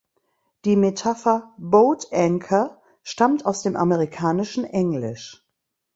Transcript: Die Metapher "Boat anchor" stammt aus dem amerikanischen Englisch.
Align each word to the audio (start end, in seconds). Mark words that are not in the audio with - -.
Die 0.65 0.77
Metapher 0.77 1.53
"Boat 1.59 2.07
anchor" 2.11 2.81
stammt 3.03 3.45
aus 3.45 3.61
dem 3.61 3.75
amerikanischen 3.75 4.63
Englisch. 4.65 5.45